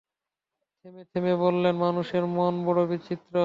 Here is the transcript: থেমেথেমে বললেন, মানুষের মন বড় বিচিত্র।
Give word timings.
থেমেথেমে 0.85 1.33
বললেন, 1.35 1.75
মানুষের 1.77 2.23
মন 2.35 2.53
বড় 2.65 2.81
বিচিত্র। 2.87 3.33